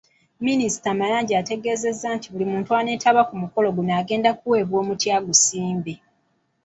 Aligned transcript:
Minisita 0.45 0.89
Mayanja 0.99 1.33
ategezeezza 1.41 2.07
nti 2.15 2.27
buli 2.31 2.45
muntu 2.53 2.69
aneetaba 2.79 3.21
ku 3.29 3.33
mukolo 3.41 3.67
guno 3.75 3.91
agenda 4.01 4.29
kuweebwa 4.39 4.75
omuti 4.83 5.07
agusimbe. 5.17 5.93